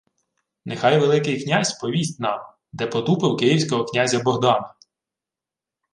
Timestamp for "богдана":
4.19-4.73